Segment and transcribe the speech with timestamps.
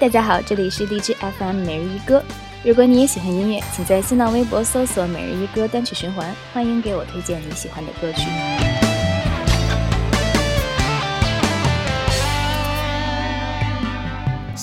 [0.00, 2.20] 大家好，这里是荔枝 FM 每日一歌。
[2.64, 6.34] 如果你也喜欢音乐，请在新浪微博搜索“每日一歌”单曲循环。
[6.52, 8.24] 欢迎给我推荐你喜欢的歌曲。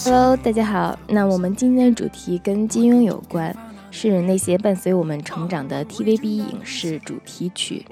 [0.04, 1.00] Hello，大家好。
[1.08, 3.56] 那我们今天的主题跟金庸有关，
[3.90, 7.86] 是那些伴随我们成长的 TVB 影视主题曲。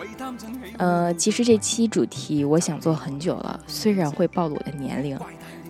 [0.77, 5.17] 呃，其实这期主题我想做很久了，虽然会暴露我的年龄。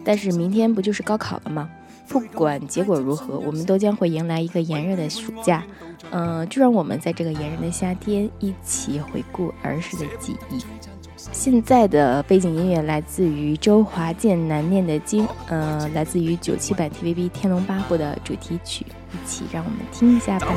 [0.03, 1.69] 但是明天不就是高考了吗？
[2.07, 5.63] 不管结果如何，我们都将会迎来一个炎热的暑假。
[6.11, 10.59] 嗯，就让我们在这个炎热的夏天一起回顾儿时的记忆。
[11.31, 18.85] 现在的背景音乐来自于周华健《南面的经》，呃，来自于九七版 TVB《天龙八部》的主题曲。
[19.11, 20.53] 一起让我们听一下吧。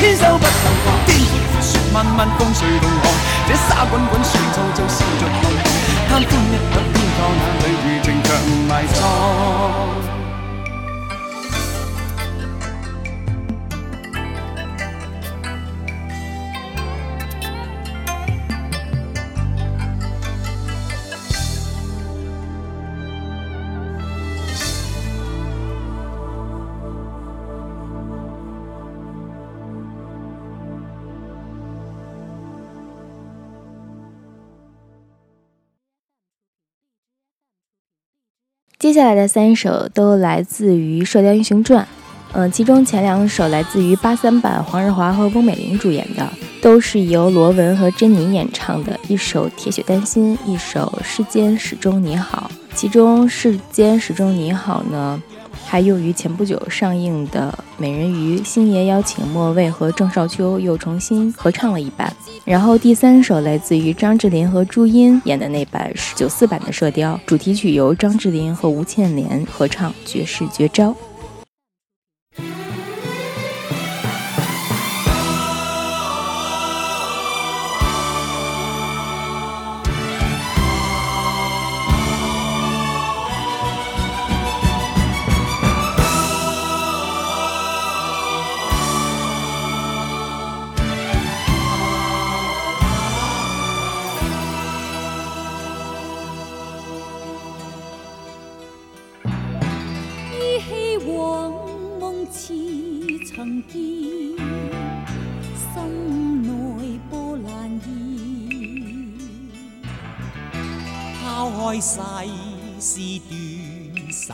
[0.02, 0.40] 牵手不能
[0.84, 1.16] 跨天，
[1.62, 3.14] 雪漫漫，风随浪，
[3.48, 5.52] 这沙滚滚，水皱皱，笑着看。
[6.10, 8.36] 贪欢一刻偏教那里如情长
[8.68, 10.01] 埋葬。
[38.82, 41.84] 接下来的三首都来自于《射雕英雄传》，
[42.32, 46.28] 嗯，其中前两首来自于八三版黄日华和翁美玲主演的，
[46.64, 52.50] 都是由罗文和珍妮演唱的，一首《铁血丹心》，一首《世间始终你好》。
[52.76, 55.22] 其中《世间始终你好》呢？
[55.66, 62.14] 还用于前不久上映的《美人鱼》，星爷邀请莫蔚和郑少秋又重新合唱了一版。
[62.46, 70.90] 然后第三首来自于张智霖和朱茵演的那版是九四版的《射雕》，主题曲由张智霖和吴倩莲合唱《绝世绝招》。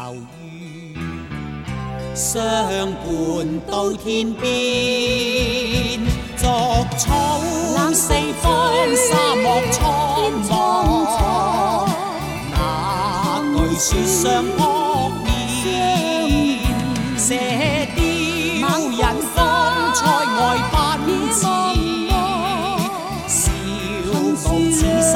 [0.08, 0.28] 愁怨，
[2.16, 2.40] 相
[2.94, 3.06] 伴
[3.70, 6.00] 到天边。
[6.38, 6.48] 作
[6.98, 7.40] 草，
[7.94, 9.86] 四方沙漠苍
[10.48, 10.50] 茫，
[12.54, 12.58] 那
[13.54, 15.26] 惧雪霜扑面？
[17.18, 17.32] 射
[17.96, 18.00] 雕
[18.88, 18.98] 人
[19.34, 19.36] 风
[19.94, 20.00] 塞
[20.40, 20.74] 外奔
[21.34, 21.36] 驰，
[23.28, 23.40] 笑
[24.46, 25.14] 傲此生。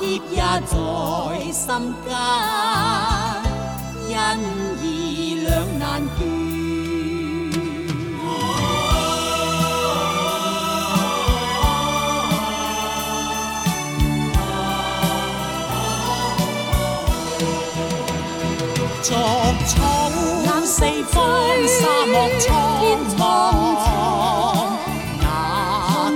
[0.00, 0.76] 结也在
[1.52, 1.66] 心
[2.06, 2.14] 间，
[4.08, 4.14] 因
[4.80, 4.82] 而
[5.44, 5.46] 两
[5.78, 5.84] 难
[6.16, 6.16] 断。
[19.02, 19.10] 作
[19.66, 19.70] 草
[20.44, 21.14] 冷四方，
[21.68, 21.76] 沙
[22.06, 22.42] 漠苍，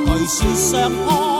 [0.04, 0.76] 哪惧雪上
[1.06, 1.37] 坡。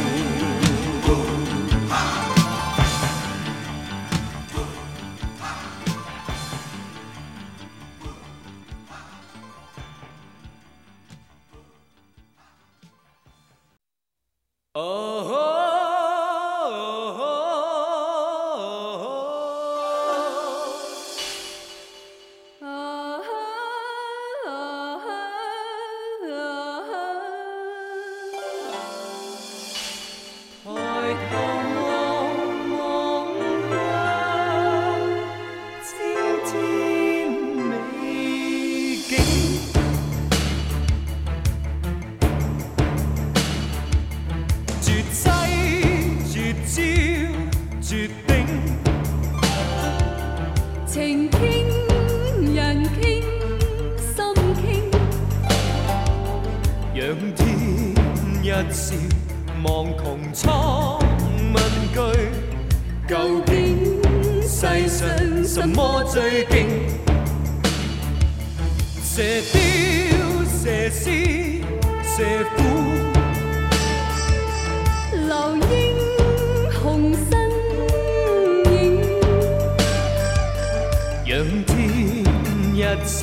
[82.91, 83.23] 一笑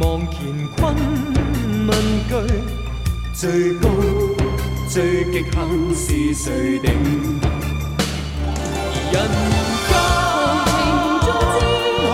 [0.00, 0.40] 望乾
[0.74, 0.96] 坤，
[1.86, 1.90] 问
[2.26, 2.32] 句
[3.34, 3.90] 最高
[4.88, 5.52] 最极限
[5.94, 6.92] 是谁定？
[9.12, 9.22] 人间
[10.70, 10.74] 情
[12.06, 12.08] 好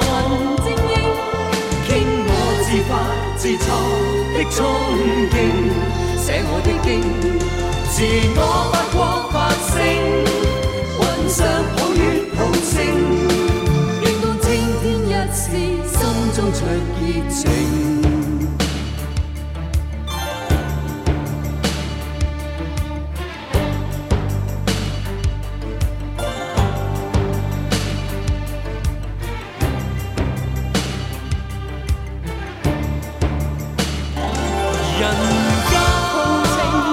[0.00, 0.06] 汉，
[0.64, 0.90] 精英，
[1.86, 1.88] 倾
[2.26, 2.28] 我
[2.64, 2.90] 自发
[3.36, 3.64] 自创
[4.32, 4.56] 的冲
[5.30, 5.36] 劲，
[6.24, 7.04] 写我的经，
[7.92, 7.96] 自
[8.34, 8.40] 我
[8.72, 9.76] 发光发星，
[16.78, 17.42] 人间情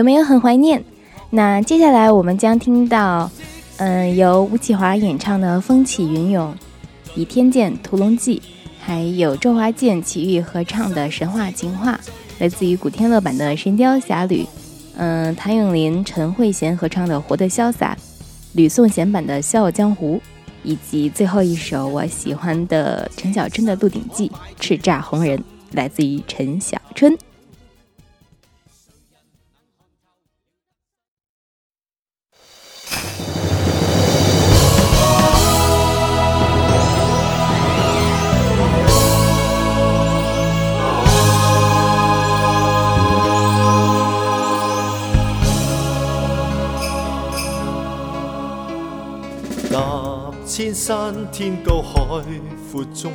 [0.00, 0.82] 有没有很怀念？
[1.28, 3.30] 那接下来我们将听到，
[3.76, 6.50] 嗯，由吴启华演唱的《风起云涌》，
[7.14, 8.40] 倚天剑屠龙记，
[8.80, 12.00] 还有周华健、齐豫合唱的《神话情话》，
[12.38, 14.42] 来自于古天乐版的《神雕侠侣》，
[14.96, 17.94] 嗯，谭咏麟、陈慧娴合唱的《活得潇洒》，
[18.54, 20.16] 吕颂贤版的《笑傲江湖》，
[20.62, 24.28] 以及最后一首我喜欢的陈小春的《鹿鼎记》，
[24.62, 27.14] 叱咤红人，来自于陈小春。
[51.40, 52.04] 天高海
[52.70, 53.10] 阔中，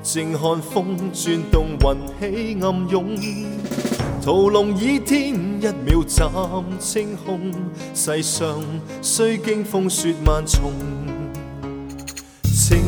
[0.00, 3.14] 静看风转动，云起暗涌。
[4.24, 6.26] 屠龙倚天，一秒斩
[6.78, 7.52] 青空。
[7.94, 8.58] 世上
[9.02, 10.72] 虽经风雪万重，
[12.44, 12.78] 情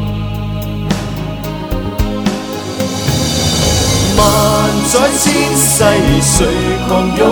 [4.90, 5.84] 在千世
[6.22, 6.46] 谁
[6.88, 7.30] 狂勇？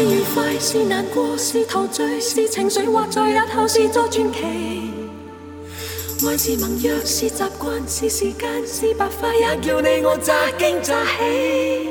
[0.00, 4.92] 是愉快，是难过，是陶醉，是情绪或在日后，是作传奇。
[6.24, 11.88] 爱是盟约，是习惯，是时间，是白发，也叫你我乍惊乍喜。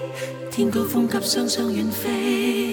[0.51, 2.72] 天高风急，双双远飞。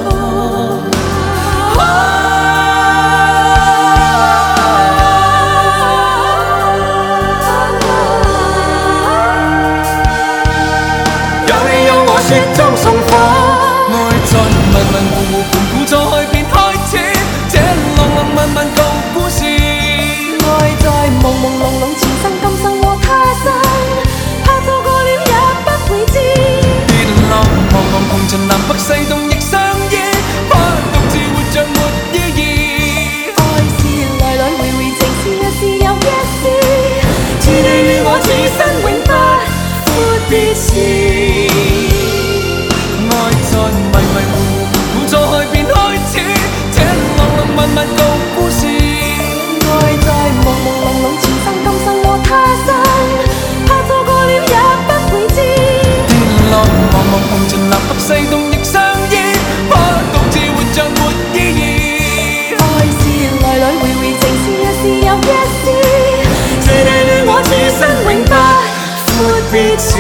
[12.32, 12.71] 心中。
[69.64, 69.92] It's.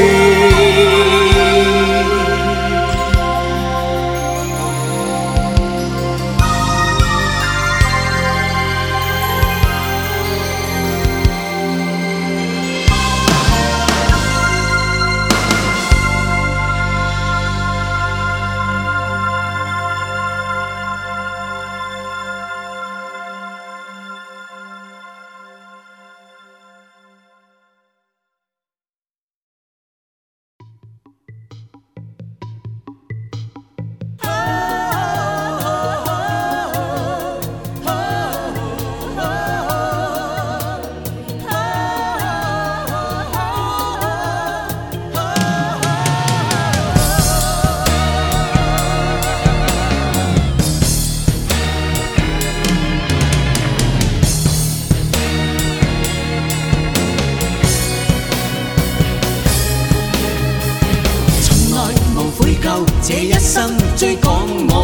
[63.95, 64.32] 追赶
[64.71, 64.81] 我。